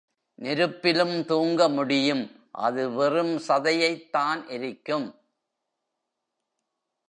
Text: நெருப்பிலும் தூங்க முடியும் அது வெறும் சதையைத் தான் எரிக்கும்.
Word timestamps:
நெருப்பிலும் 0.35 1.25
தூங்க 1.25 1.69
முடியும் 1.69 2.31
அது 2.51 2.91
வெறும் 2.91 3.39
சதையைத் 3.47 4.09
தான் 4.09 4.47
எரிக்கும். 4.47 5.15